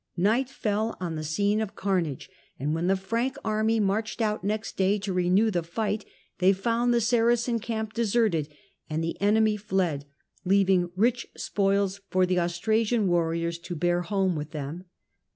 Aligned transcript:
Night 0.17 0.49
fell 0.49 0.97
on 0.99 1.13
the 1.13 1.23
scene 1.23 1.61
of 1.61 1.75
carnage, 1.75 2.27
and 2.57 2.73
when 2.73 2.87
the 2.87 2.95
Frank 2.95 3.37
army 3.45 3.79
marched 3.79 4.19
out 4.19 4.43
next 4.43 4.75
day 4.75 4.97
to 4.97 5.13
renew 5.13 5.51
the 5.51 5.61
fight 5.61 6.05
they 6.39 6.53
found 6.53 6.91
the 6.91 6.99
Saracen 6.99 7.59
camp 7.59 7.93
deserted 7.93 8.49
and 8.89 9.03
the 9.03 9.15
enemy 9.21 9.57
fled, 9.57 10.05
leaving 10.43 10.89
rich 10.95 11.27
spoils 11.37 12.01
for 12.09 12.25
the 12.25 12.39
Austrasian 12.39 13.07
warriors 13.09 13.59
to 13.59 13.75
bear 13.75 14.01
home 14.01 14.35
with 14.35 14.49
them. 14.49 14.85